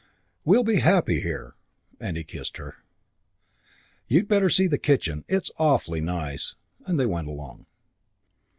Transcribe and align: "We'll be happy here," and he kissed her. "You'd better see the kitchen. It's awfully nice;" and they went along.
"We'll 0.43 0.63
be 0.63 0.77
happy 0.77 1.19
here," 1.21 1.53
and 1.99 2.17
he 2.17 2.23
kissed 2.23 2.57
her. 2.57 2.77
"You'd 4.07 4.27
better 4.27 4.49
see 4.49 4.65
the 4.65 4.79
kitchen. 4.79 5.23
It's 5.27 5.51
awfully 5.59 6.01
nice;" 6.01 6.55
and 6.87 6.99
they 6.99 7.05
went 7.05 7.27
along. 7.27 7.67